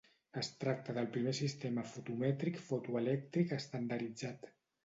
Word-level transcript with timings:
Es 0.41 0.47
tracta 0.63 0.95
del 0.97 1.09
primer 1.17 1.33
sistema 1.41 1.85
fotomètric 1.91 2.59
fotoelèctric 2.71 3.55
estandarditzat. 3.63 4.53